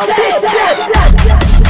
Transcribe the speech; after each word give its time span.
bitch 0.00 0.44
ass. 0.44 1.61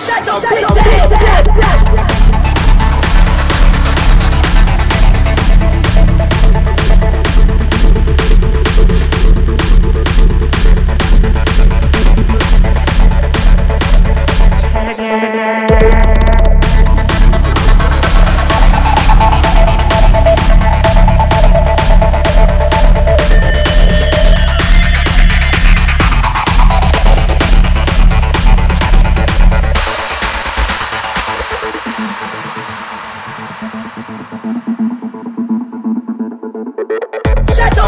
Shut 0.00 0.26
your 0.26 0.40
bitch 0.40 0.76
ass 0.78 2.19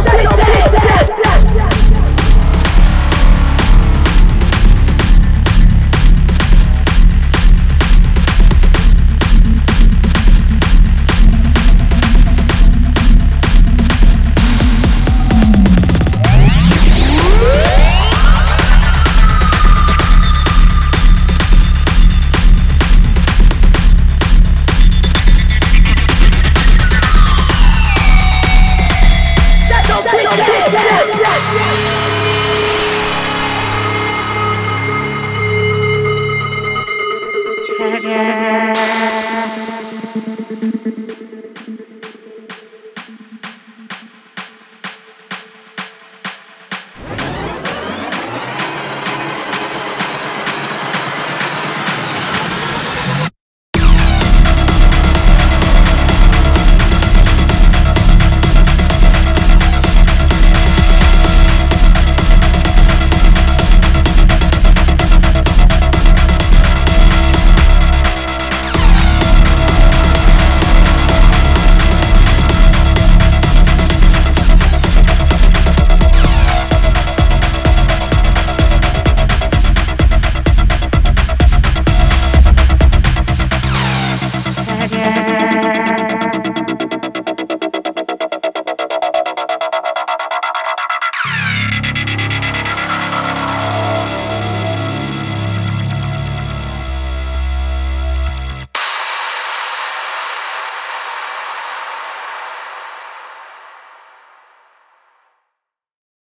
Thank 0.04 0.41